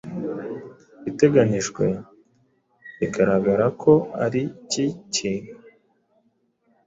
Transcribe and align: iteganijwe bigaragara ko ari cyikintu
iteganijwe 1.09 1.85
bigaragara 2.97 3.65
ko 3.81 3.93
ari 4.25 4.41
cyikintu 4.69 5.53